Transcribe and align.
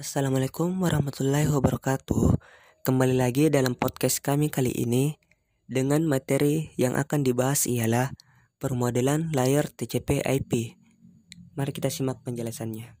Assalamualaikum 0.00 0.80
warahmatullahi 0.80 1.44
wabarakatuh. 1.52 2.40
Kembali 2.88 3.20
lagi 3.20 3.52
dalam 3.52 3.76
podcast 3.76 4.24
kami 4.24 4.48
kali 4.48 4.72
ini 4.72 5.20
dengan 5.68 6.08
materi 6.08 6.72
yang 6.80 6.96
akan 6.96 7.20
dibahas 7.20 7.68
ialah 7.68 8.16
permodelan 8.56 9.28
layar 9.36 9.68
TCP 9.68 10.24
IP. 10.24 10.80
Mari 11.52 11.76
kita 11.76 11.92
simak 11.92 12.24
penjelasannya. 12.24 12.96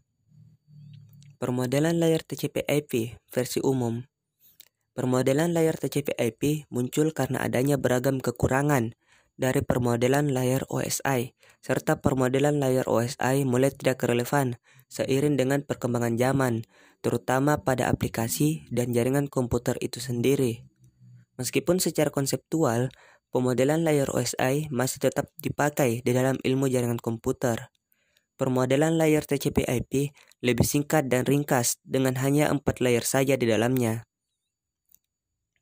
Permodelan 1.40 1.96
layar 1.96 2.20
TCP 2.20 2.68
IP 2.68 3.16
versi 3.32 3.64
umum. 3.64 4.04
Permodelan 4.92 5.56
layar 5.56 5.80
TCP 5.80 6.20
IP 6.20 6.68
muncul 6.68 7.16
karena 7.16 7.40
adanya 7.40 7.80
beragam 7.80 8.20
kekurangan 8.20 8.92
dari 9.40 9.64
permodelan 9.64 10.36
layar 10.36 10.68
OSI, 10.68 11.32
serta 11.64 12.04
permodelan 12.04 12.60
layar 12.60 12.84
OSI 12.84 13.48
mulai 13.48 13.72
tidak 13.72 14.04
relevan 14.04 14.60
seiring 14.92 15.40
dengan 15.40 15.64
perkembangan 15.64 16.20
zaman, 16.20 16.68
terutama 17.00 17.64
pada 17.64 17.88
aplikasi 17.88 18.68
dan 18.68 18.92
jaringan 18.92 19.32
komputer 19.32 19.80
itu 19.80 19.96
sendiri. 19.96 20.68
Meskipun 21.40 21.80
secara 21.80 22.12
konseptual, 22.12 22.92
pemodelan 23.32 23.80
layar 23.80 24.12
OSI 24.12 24.68
masih 24.68 25.08
tetap 25.08 25.32
dipakai 25.40 26.04
di 26.04 26.12
dalam 26.12 26.36
ilmu 26.44 26.68
jaringan 26.68 27.00
komputer. 27.00 27.72
Permodelan 28.36 29.00
layar 29.00 29.24
TCP/IP 29.24 30.12
lebih 30.44 30.66
singkat 30.68 31.08
dan 31.08 31.24
ringkas 31.24 31.80
dengan 31.80 32.20
hanya 32.20 32.52
empat 32.52 32.84
layer 32.84 33.04
saja 33.04 33.40
di 33.40 33.48
dalamnya. 33.48 34.04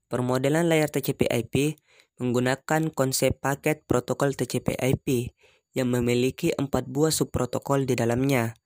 Permodelan 0.08 0.66
layar 0.66 0.88
TCP/IP 0.88 1.78
menggunakan 2.18 2.90
konsep 2.92 3.38
paket 3.38 3.86
protokol 3.86 4.34
TCP/IP 4.34 5.32
yang 5.74 5.90
memiliki 5.94 6.50
empat 6.54 6.90
buah 6.90 7.14
subprotokol 7.14 7.86
di 7.86 7.94
dalamnya, 7.94 8.58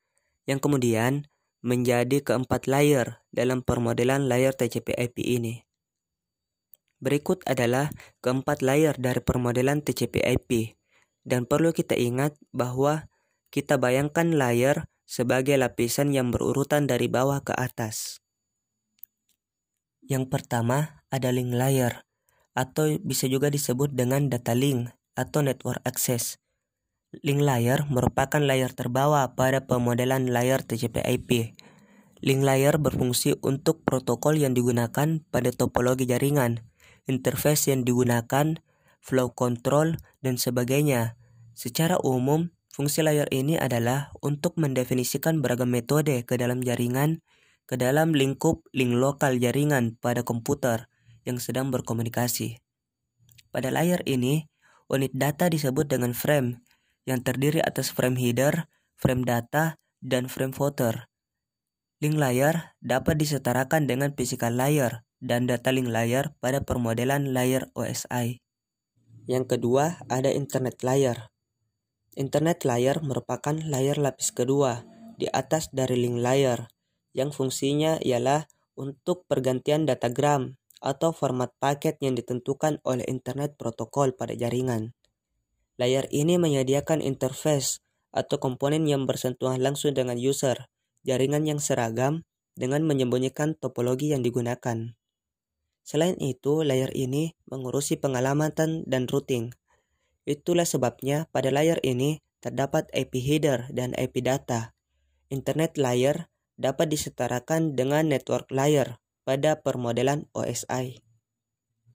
yang 0.48 0.58
kemudian 0.58 1.28
menjadi 1.62 2.24
keempat 2.24 2.66
layer 2.66 3.22
dalam 3.30 3.62
permodelan 3.62 4.26
layar 4.26 4.56
TCP/IP 4.56 5.16
ini. 5.22 5.62
Berikut 7.02 7.42
adalah 7.46 7.90
keempat 8.22 8.62
layer 8.62 8.94
dari 8.98 9.20
permodelan 9.22 9.82
TCP/IP, 9.82 10.74
dan 11.22 11.46
perlu 11.46 11.70
kita 11.70 11.94
ingat 11.94 12.34
bahwa 12.50 13.10
kita 13.52 13.78
bayangkan 13.78 14.32
layer 14.32 14.86
sebagai 15.04 15.58
lapisan 15.60 16.14
yang 16.14 16.32
berurutan 16.32 16.88
dari 16.88 17.06
bawah 17.10 17.44
ke 17.44 17.52
atas. 17.52 18.22
Yang 20.02 20.32
pertama 20.32 21.04
ada 21.12 21.30
link 21.30 21.54
layer, 21.54 22.08
atau 22.52 22.96
bisa 23.00 23.28
juga 23.28 23.48
disebut 23.48 23.92
dengan 23.92 24.28
data 24.28 24.52
link 24.52 24.92
atau 25.16 25.44
network 25.44 25.80
access. 25.84 26.40
Link 27.20 27.44
layer 27.44 27.84
merupakan 27.92 28.40
layer 28.40 28.72
terbawa 28.72 29.36
pada 29.36 29.68
pemodelan 29.68 30.32
layer 30.32 30.64
TCP/IP. 30.64 31.52
Link 32.24 32.40
layer 32.40 32.80
berfungsi 32.80 33.36
untuk 33.44 33.84
protokol 33.84 34.40
yang 34.40 34.56
digunakan 34.56 35.20
pada 35.28 35.50
topologi 35.52 36.08
jaringan, 36.08 36.64
interface 37.04 37.68
yang 37.68 37.84
digunakan, 37.84 38.62
flow 39.02 39.34
control, 39.36 40.00
dan 40.24 40.38
sebagainya. 40.40 41.18
Secara 41.52 42.00
umum, 42.00 42.54
fungsi 42.72 43.04
layer 43.04 43.28
ini 43.28 43.60
adalah 43.60 44.14
untuk 44.24 44.56
mendefinisikan 44.56 45.44
beragam 45.44 45.68
metode 45.68 46.24
ke 46.24 46.40
dalam 46.40 46.64
jaringan, 46.64 47.20
ke 47.68 47.76
dalam 47.76 48.16
lingkup 48.16 48.64
link 48.72 48.96
lokal 48.96 49.36
jaringan 49.36 49.98
pada 50.00 50.24
komputer, 50.24 50.91
yang 51.22 51.42
sedang 51.42 51.70
berkomunikasi. 51.70 52.62
Pada 53.52 53.68
layar 53.68 54.00
ini, 54.08 54.48
unit 54.88 55.12
data 55.12 55.48
disebut 55.52 55.88
dengan 55.88 56.16
frame, 56.16 56.62
yang 57.04 57.20
terdiri 57.20 57.60
atas 57.60 57.90
frame 57.90 58.16
header, 58.16 58.70
frame 58.96 59.26
data, 59.26 59.78
dan 60.02 60.26
frame 60.26 60.54
footer. 60.54 61.10
Link 62.02 62.18
layar 62.18 62.74
dapat 62.82 63.14
disetarakan 63.14 63.86
dengan 63.86 64.10
physical 64.18 64.58
layer 64.58 65.06
dan 65.22 65.46
data 65.46 65.70
link 65.70 65.86
layer 65.86 66.34
pada 66.42 66.66
permodelan 66.66 67.30
layer 67.30 67.70
OSI. 67.78 68.42
Yang 69.30 69.54
kedua, 69.54 70.02
ada 70.10 70.34
internet 70.34 70.82
layer. 70.82 71.30
Internet 72.18 72.66
layer 72.66 72.98
merupakan 73.06 73.54
layer 73.54 73.96
lapis 74.02 74.34
kedua 74.34 74.82
di 75.14 75.30
atas 75.30 75.70
dari 75.70 75.94
link 75.94 76.18
layer, 76.18 76.66
yang 77.14 77.30
fungsinya 77.30 78.02
ialah 78.02 78.50
untuk 78.74 79.22
pergantian 79.30 79.86
datagram 79.86 80.58
atau 80.82 81.14
format 81.14 81.54
paket 81.62 81.96
yang 82.02 82.18
ditentukan 82.18 82.82
oleh 82.82 83.06
Internet 83.06 83.54
Protokol 83.54 84.18
pada 84.18 84.34
jaringan. 84.34 84.92
Layar 85.78 86.10
ini 86.10 86.36
menyediakan 86.36 87.00
interface 87.00 87.80
atau 88.10 88.36
komponen 88.42 88.84
yang 88.84 89.06
bersentuhan 89.06 89.62
langsung 89.62 89.94
dengan 89.94 90.18
user, 90.18 90.68
jaringan 91.06 91.46
yang 91.46 91.62
seragam, 91.62 92.26
dengan 92.52 92.84
menyembunyikan 92.84 93.56
topologi 93.56 94.12
yang 94.12 94.20
digunakan. 94.20 94.92
Selain 95.82 96.14
itu, 96.20 96.60
layar 96.60 96.92
ini 96.92 97.32
mengurusi 97.48 97.96
pengalamatan 97.96 98.84
dan 98.84 99.08
routing. 99.08 99.56
Itulah 100.28 100.68
sebabnya 100.68 101.26
pada 101.32 101.48
layar 101.48 101.80
ini 101.82 102.20
terdapat 102.44 102.90
IP 102.92 103.18
header 103.22 103.70
dan 103.72 103.96
IP 103.96 104.22
data. 104.22 104.76
Internet 105.32 105.80
layer 105.80 106.28
dapat 106.60 106.92
disetarakan 106.92 107.74
dengan 107.74 108.12
network 108.12 108.52
layer 108.52 109.00
pada 109.22 109.62
permodelan 109.62 110.26
OSI. 110.34 110.98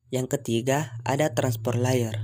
Yang 0.07 0.39
ketiga, 0.39 0.95
ada 1.03 1.35
transport 1.35 1.75
layer. 1.75 2.15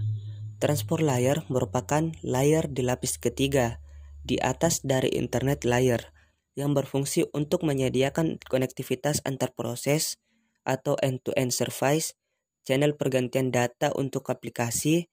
Transport 0.64 1.03
layer 1.03 1.44
merupakan 1.52 2.16
layer 2.24 2.72
di 2.72 2.88
lapis 2.88 3.19
ketiga 3.19 3.84
di 4.24 4.40
atas 4.40 4.80
dari 4.88 5.12
internet 5.12 5.68
layer 5.68 6.16
yang 6.56 6.72
berfungsi 6.72 7.28
untuk 7.36 7.68
menyediakan 7.68 8.40
konektivitas 8.47 9.19
antar 9.28 9.52
proses 9.52 10.16
atau 10.63 10.96
end-to-end 11.03 11.52
-end 11.52 11.58
service, 11.59 12.16
channel 12.63 12.96
pergantian 12.96 13.52
data 13.52 13.92
untuk 14.00 14.31
aplikasi, 14.31 15.12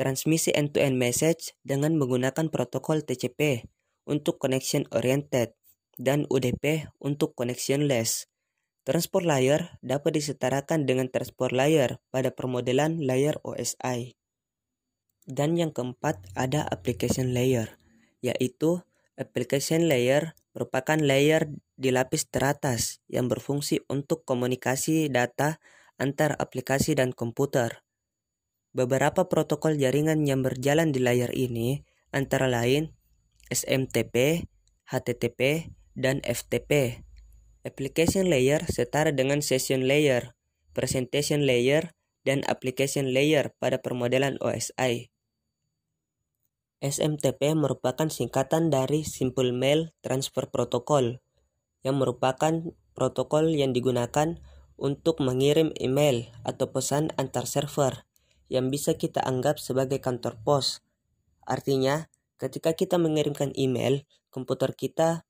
transmisi 0.00 0.56
end-to-end 0.56 0.96
-end 0.96 1.02
message 1.04 1.52
dengan 1.60 2.00
menggunakan 2.00 2.48
protokol 2.48 3.04
TCP 3.04 3.68
untuk 4.08 4.40
connection 4.40 4.88
oriented 4.96 5.52
dan 6.00 6.24
UDP 6.32 6.88
untuk 7.04 7.36
connectionless 7.36 8.24
Transport 8.86 9.26
layer 9.26 9.74
dapat 9.82 10.14
disetarakan 10.14 10.86
dengan 10.86 11.10
transport 11.10 11.50
layer 11.50 11.98
pada 12.14 12.30
permodelan 12.30 13.02
layer 13.02 13.42
OSI. 13.42 14.14
Dan 15.26 15.58
yang 15.58 15.74
keempat 15.74 16.22
ada 16.38 16.62
application 16.70 17.34
layer, 17.34 17.82
yaitu 18.22 18.86
application 19.18 19.90
layer 19.90 20.38
merupakan 20.54 21.02
layer 21.02 21.50
di 21.74 21.90
lapis 21.90 22.30
teratas 22.30 23.02
yang 23.10 23.26
berfungsi 23.26 23.82
untuk 23.90 24.22
komunikasi 24.22 25.10
data 25.10 25.58
antar 25.98 26.38
aplikasi 26.38 26.94
dan 26.94 27.10
komputer. 27.10 27.82
Beberapa 28.70 29.26
protokol 29.26 29.82
jaringan 29.82 30.22
yang 30.30 30.46
berjalan 30.46 30.94
di 30.94 31.02
layar 31.02 31.34
ini 31.34 31.82
antara 32.14 32.46
lain 32.46 32.94
SMTP, 33.50 34.46
HTTP, 34.86 35.74
dan 35.98 36.22
FTP. 36.22 37.02
Application 37.66 38.30
layer 38.30 38.62
setara 38.70 39.10
dengan 39.10 39.42
session 39.42 39.90
layer, 39.90 40.38
presentation 40.70 41.42
layer, 41.42 41.98
dan 42.22 42.46
application 42.46 43.10
layer 43.10 43.58
pada 43.58 43.82
permodelan 43.82 44.38
OSI. 44.38 45.10
SMTP 46.78 47.58
merupakan 47.58 48.06
singkatan 48.06 48.70
dari 48.70 49.02
Simple 49.02 49.50
Mail 49.50 49.90
Transfer 49.98 50.46
Protocol, 50.46 51.18
yang 51.82 51.98
merupakan 51.98 52.70
protokol 52.94 53.50
yang 53.50 53.74
digunakan 53.74 54.38
untuk 54.78 55.18
mengirim 55.18 55.74
email 55.82 56.30
atau 56.46 56.70
pesan 56.70 57.10
antar 57.18 57.50
server 57.50 58.06
yang 58.46 58.70
bisa 58.70 58.94
kita 58.94 59.18
anggap 59.26 59.58
sebagai 59.58 59.98
kantor 59.98 60.38
pos. 60.46 60.86
Artinya, 61.42 62.06
ketika 62.38 62.78
kita 62.78 62.94
mengirimkan 62.94 63.50
email, 63.58 64.06
komputer 64.30 64.70
kita 64.78 65.26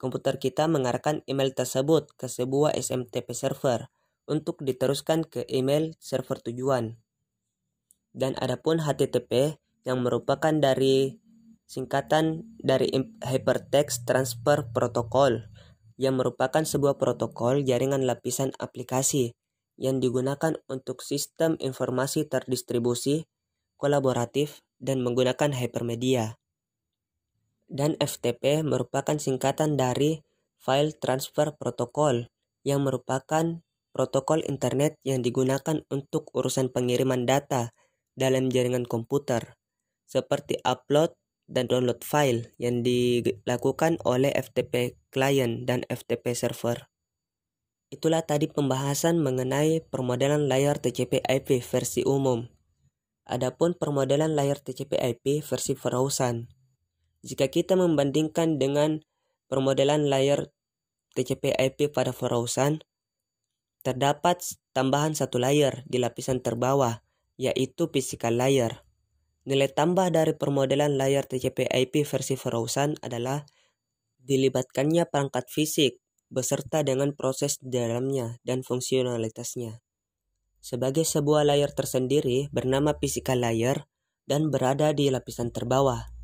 komputer 0.00 0.40
kita 0.40 0.64
mengarahkan 0.64 1.20
email 1.28 1.52
tersebut 1.52 2.16
ke 2.16 2.24
sebuah 2.24 2.72
SMTP 2.72 3.36
server 3.36 3.92
untuk 4.24 4.64
diteruskan 4.64 5.28
ke 5.28 5.44
email 5.52 5.92
server 6.00 6.40
tujuan. 6.40 6.96
Dan 8.16 8.32
adapun 8.40 8.80
HTTP 8.80 9.60
yang 9.84 10.00
merupakan 10.00 10.56
dari 10.56 11.20
singkatan 11.68 12.48
dari 12.56 12.88
Hypertext 13.20 14.08
Transfer 14.08 14.66
Protocol 14.72 15.46
yang 16.00 16.16
merupakan 16.16 16.64
sebuah 16.64 16.96
protokol 16.96 17.60
jaringan 17.60 18.08
lapisan 18.08 18.56
aplikasi 18.56 19.36
yang 19.76 20.00
digunakan 20.00 20.56
untuk 20.66 21.04
sistem 21.04 21.60
informasi 21.60 22.24
terdistribusi, 22.24 23.28
kolaboratif, 23.76 24.64
dan 24.80 25.04
menggunakan 25.04 25.52
hypermedia 25.52 26.39
dan 27.70 27.94
FTP 28.02 28.66
merupakan 28.66 29.14
singkatan 29.16 29.78
dari 29.78 30.26
File 30.58 30.92
Transfer 30.98 31.54
Protocol 31.54 32.28
yang 32.66 32.84
merupakan 32.84 33.62
protokol 33.94 34.44
internet 34.44 34.98
yang 35.06 35.22
digunakan 35.24 35.82
untuk 35.88 36.28
urusan 36.34 36.68
pengiriman 36.68 37.24
data 37.24 37.72
dalam 38.18 38.52
jaringan 38.52 38.84
komputer 38.84 39.56
seperti 40.10 40.58
upload 40.66 41.14
dan 41.50 41.70
download 41.70 42.02
file 42.02 42.50
yang 42.58 42.82
dilakukan 42.82 43.98
oleh 44.06 44.30
FTP 44.34 44.98
client 45.14 45.66
dan 45.66 45.86
FTP 45.86 46.34
server. 46.34 46.90
Itulah 47.90 48.22
tadi 48.22 48.46
pembahasan 48.46 49.18
mengenai 49.18 49.82
permodelan 49.82 50.46
layar 50.46 50.78
TCP/IP 50.78 51.58
versi 51.58 52.06
umum. 52.06 52.46
Adapun 53.26 53.74
permodelan 53.74 54.38
layar 54.38 54.62
TCP/IP 54.62 55.42
versi 55.42 55.74
Frozen. 55.74 56.59
Jika 57.20 57.52
kita 57.52 57.76
membandingkan 57.76 58.56
dengan 58.56 59.04
permodelan 59.50 60.08
layar 60.08 60.48
TCP/IP 61.12 61.92
pada 61.92 62.16
Frozen, 62.16 62.80
terdapat 63.84 64.40
tambahan 64.72 65.12
satu 65.12 65.40
layer 65.40 65.84
di 65.84 66.00
lapisan 66.00 66.40
terbawah, 66.40 67.02
yaitu 67.40 67.88
physical 67.92 68.36
layer. 68.36 68.84
Nilai 69.48 69.72
tambah 69.72 70.12
dari 70.12 70.36
permodelan 70.36 71.00
layar 71.00 71.24
TCP/IP 71.24 72.04
versi 72.04 72.36
Frozen 72.36 73.00
adalah 73.00 73.44
dilibatkannya 74.20 75.08
perangkat 75.08 75.48
fisik 75.48 75.98
beserta 76.30 76.86
dengan 76.86 77.16
proses 77.16 77.58
di 77.58 77.74
dalamnya 77.74 78.38
dan 78.46 78.62
fungsionalitasnya. 78.62 79.82
Sebagai 80.60 81.08
sebuah 81.08 81.48
layar 81.48 81.72
tersendiri 81.72 82.52
bernama 82.52 82.94
physical 83.00 83.42
layer 83.42 83.88
dan 84.28 84.52
berada 84.52 84.92
di 84.92 85.08
lapisan 85.08 85.50
terbawah. 85.50 86.19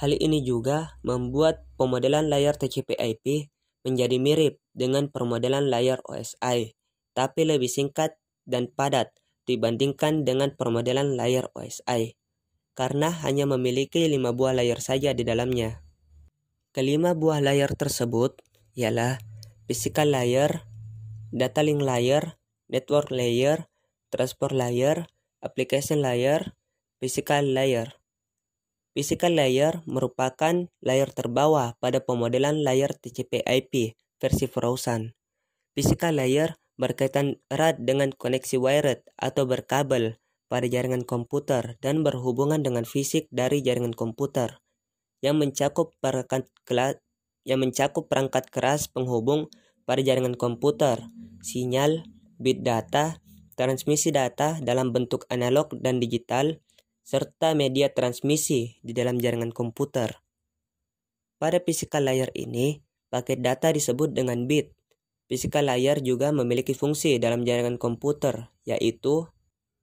Hal 0.00 0.16
ini 0.16 0.40
juga 0.40 0.96
membuat 1.04 1.68
pemodelan 1.76 2.32
layar 2.32 2.56
TCP/IP 2.56 3.52
menjadi 3.84 4.16
mirip 4.16 4.56
dengan 4.72 5.12
permodelan 5.12 5.68
layar 5.68 6.00
OSI, 6.08 6.72
tapi 7.12 7.44
lebih 7.44 7.68
singkat 7.68 8.16
dan 8.48 8.72
padat 8.72 9.12
dibandingkan 9.44 10.24
dengan 10.24 10.56
permodelan 10.56 11.20
layar 11.20 11.52
OSI, 11.52 12.16
karena 12.72 13.12
hanya 13.12 13.44
memiliki 13.44 14.08
lima 14.08 14.32
buah 14.32 14.56
layar 14.56 14.80
saja 14.80 15.12
di 15.12 15.20
dalamnya. 15.20 15.84
Kelima 16.72 17.12
buah 17.12 17.44
layar 17.44 17.76
tersebut 17.76 18.40
ialah 18.72 19.20
physical 19.68 20.16
layer, 20.16 20.64
data 21.28 21.60
link 21.60 21.84
layer, 21.84 22.40
network 22.72 23.12
layer, 23.12 23.68
transport 24.08 24.56
layer, 24.56 25.12
application 25.44 26.00
layer, 26.00 26.56
physical 27.04 27.44
layer. 27.44 27.99
Physical 28.90 29.38
layer 29.38 29.86
merupakan 29.86 30.66
layer 30.82 31.10
terbawah 31.14 31.78
pada 31.78 32.02
pemodelan 32.02 32.66
layar 32.66 32.90
TCP/IP 32.98 33.94
versi 34.18 34.46
Frozen. 34.50 35.14
Physical 35.78 36.18
layer 36.18 36.58
berkaitan 36.74 37.38
erat 37.46 37.78
dengan 37.78 38.10
koneksi 38.10 38.58
wired 38.58 39.06
atau 39.14 39.46
berkabel 39.46 40.18
pada 40.50 40.66
jaringan 40.66 41.06
komputer 41.06 41.78
dan 41.78 42.02
berhubungan 42.02 42.66
dengan 42.66 42.82
fisik 42.82 43.30
dari 43.30 43.62
jaringan 43.62 43.94
komputer 43.94 44.58
yang 45.22 45.38
mencakup 45.38 45.94
perangkat 46.02 46.50
yang 47.46 47.60
mencakup 47.62 48.10
perangkat 48.10 48.50
keras 48.50 48.90
penghubung 48.90 49.48
pada 49.88 50.02
jaringan 50.04 50.36
komputer, 50.36 51.08
sinyal, 51.40 52.04
bit 52.36 52.60
data, 52.66 53.20
transmisi 53.56 54.12
data 54.12 54.60
dalam 54.60 54.92
bentuk 54.92 55.24
analog 55.32 55.72
dan 55.80 56.00
digital, 56.00 56.60
serta 57.10 57.58
media 57.58 57.90
transmisi 57.90 58.78
di 58.86 58.94
dalam 58.94 59.18
jaringan 59.18 59.50
komputer. 59.50 60.22
Pada 61.42 61.58
physical 61.58 62.06
layer 62.06 62.30
ini, 62.38 62.86
paket 63.10 63.42
data 63.42 63.74
disebut 63.74 64.14
dengan 64.14 64.46
bit. 64.46 64.70
Physical 65.26 65.66
layer 65.66 65.98
juga 66.06 66.30
memiliki 66.30 66.70
fungsi 66.70 67.18
dalam 67.18 67.42
jaringan 67.42 67.82
komputer, 67.82 68.54
yaitu 68.62 69.26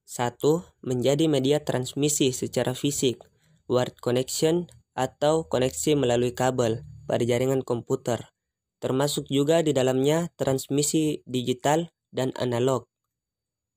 satu, 0.08 0.64
Menjadi 0.80 1.28
media 1.28 1.60
transmisi 1.60 2.32
secara 2.32 2.72
fisik, 2.72 3.20
word 3.68 4.00
connection 4.00 4.72
atau 4.96 5.52
koneksi 5.52 6.00
melalui 6.00 6.32
kabel 6.32 6.88
pada 7.12 7.28
jaringan 7.28 7.60
komputer, 7.60 8.32
termasuk 8.80 9.28
juga 9.28 9.60
di 9.60 9.76
dalamnya 9.76 10.32
transmisi 10.40 11.28
digital 11.28 11.92
dan 12.08 12.32
analog. 12.40 12.88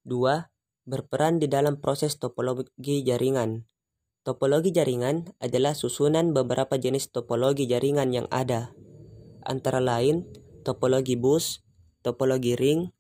2. 0.07 0.60
Berperan 0.89 1.41
di 1.41 1.47
dalam 1.47 1.81
proses 1.81 2.17
topologi 2.17 3.05
jaringan. 3.05 3.69
Topologi 4.21 4.73
jaringan 4.73 5.33
adalah 5.41 5.73
susunan 5.73 6.37
beberapa 6.37 6.77
jenis 6.77 7.09
topologi 7.09 7.65
jaringan 7.65 8.13
yang 8.13 8.29
ada, 8.29 8.77
antara 9.45 9.81
lain 9.81 10.29
topologi 10.61 11.17
bus, 11.17 11.65
topologi 12.05 12.53
ring, 12.57 12.93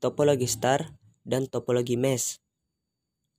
topologi 0.00 0.44
star, 0.48 0.96
dan 1.24 1.48
topologi 1.48 1.96
mesh. 1.96 2.40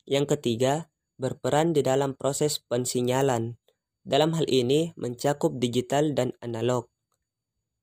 Yang 0.09 0.37
ketiga, 0.37 0.89
berperan 1.21 1.73
di 1.77 1.85
dalam 1.85 2.17
proses 2.17 2.57
pensinyalan. 2.57 3.61
Dalam 4.01 4.33
hal 4.33 4.49
ini 4.49 4.97
mencakup 4.97 5.61
digital 5.61 6.17
dan 6.17 6.33
analog. 6.41 6.89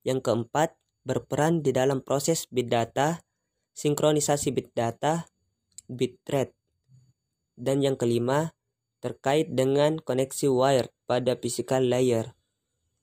Yang 0.03 0.27
keempat, 0.27 0.75
berperan 1.07 1.63
di 1.63 1.71
dalam 1.71 2.03
proses 2.03 2.51
bit 2.51 2.67
data, 2.67 3.23
sinkronisasi 3.79 4.51
bit 4.51 4.75
data, 4.75 5.31
bit 5.87 6.21
rate. 6.29 6.55
Dan 7.57 7.81
yang 7.81 7.97
kelima, 7.97 8.53
terkait 9.01 9.55
dengan 9.55 10.03
koneksi 10.03 10.51
wire 10.51 10.91
pada 11.07 11.39
physical 11.39 11.87
layer. 11.87 12.35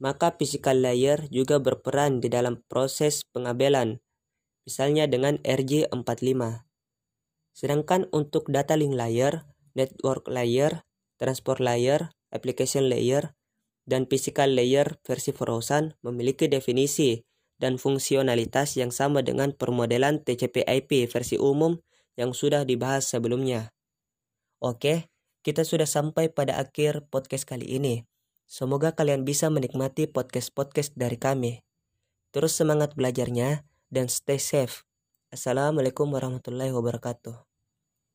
Maka 0.04 0.36
physical 0.36 0.84
layer 0.84 1.32
juga 1.32 1.64
berperan 1.64 2.20
di 2.20 2.28
dalam 2.28 2.60
proses 2.68 3.24
pengabelan, 3.32 4.04
misalnya 4.68 5.08
dengan 5.08 5.40
RJ45. 5.48 6.68
Sedangkan 7.54 8.10
untuk 8.12 8.50
data 8.52 8.76
link 8.76 8.98
layer, 8.98 9.48
network 9.78 10.28
layer, 10.28 10.84
transport 11.22 11.64
layer, 11.64 12.12
application 12.34 12.90
layer, 12.90 13.38
dan 13.88 14.10
physical 14.10 14.52
layer 14.52 15.00
versi 15.06 15.32
Frozen 15.32 15.96
memiliki 16.04 16.52
definisi 16.52 17.24
dan 17.62 17.80
fungsionalitas 17.80 18.76
yang 18.76 18.92
sama 18.92 19.24
dengan 19.24 19.56
permodelan 19.56 20.20
TCP/IP 20.26 21.08
versi 21.08 21.40
umum 21.40 21.80
yang 22.20 22.32
sudah 22.32 22.66
dibahas 22.68 23.06
sebelumnya. 23.10 23.74
Oke, 24.64 25.12
kita 25.44 25.68
sudah 25.68 25.88
sampai 25.88 26.32
pada 26.32 26.56
akhir 26.58 27.10
podcast 27.12 27.44
kali 27.44 27.68
ini. 27.68 28.08
Semoga 28.48 28.94
kalian 28.96 29.26
bisa 29.28 29.50
menikmati 29.50 30.08
podcast-podcast 30.08 30.96
dari 30.96 31.18
kami. 31.18 31.60
Terus 32.34 32.54
semangat 32.56 32.96
belajarnya 32.96 33.66
dan 33.92 34.10
stay 34.10 34.40
safe. 34.42 34.86
Assalamualaikum 35.34 36.10
warahmatullahi 36.10 36.74
wabarakatuh. 36.74 37.53